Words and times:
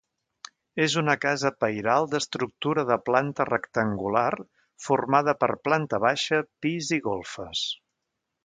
És 0.85 0.93
una 1.01 1.13
casa 1.25 1.51
pairal 1.63 2.07
d'estructura 2.13 2.85
de 2.91 2.97
planta 3.09 3.47
rectangular 3.51 4.27
formada 4.89 5.39
per 5.45 5.53
planta 5.69 6.01
baixa, 6.09 6.45
pis 6.67 6.91
i 6.99 7.03
golfes. 7.11 7.67